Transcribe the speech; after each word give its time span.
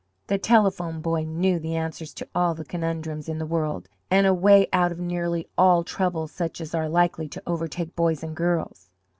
The 0.25 0.39
Telephone 0.39 0.99
Boy 0.99 1.25
knew 1.25 1.59
the 1.59 1.75
answers 1.75 2.11
to 2.15 2.27
all 2.33 2.55
the 2.55 2.65
conundrums 2.65 3.29
in 3.29 3.37
the 3.37 3.45
world, 3.45 3.87
and 4.09 4.25
a 4.25 4.33
way 4.33 4.65
out 4.73 4.91
of 4.91 4.99
nearly 4.99 5.47
all 5.59 5.83
troubles 5.83 6.31
such 6.31 6.59
as 6.59 6.73
are 6.73 6.89
likely 6.89 7.27
to 7.29 7.43
overtake 7.45 7.95
boys 7.95 8.23
and 8.23 8.35
girls. 8.35 8.89